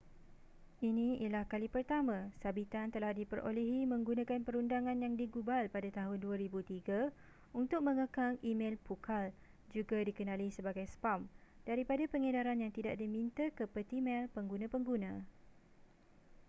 [0.89, 7.13] ini ialah kali pertama sabitan telah diperolehi menggunakan perundangan yang digubal pada tahun 2003
[7.61, 9.25] untuk mengekang e-mel pukal
[9.75, 11.19] juga dikenali sebagai spam
[11.69, 15.13] daripada pengedaran yang tidak diminta ke peti mel pengguna-pengguna